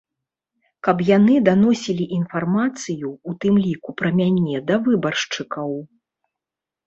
[0.85, 5.69] Каб яны даносілі інфармацыю, у тым ліку пра мяне да выбаршчыкаў.